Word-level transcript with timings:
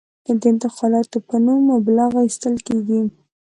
د 0.41 0.43
انتقالاتو 0.51 1.17
په 1.27 1.35
نوم 1.45 1.59
مبلغ 1.73 2.09
اخیستل 2.21 2.55
کېږي. 2.67 3.01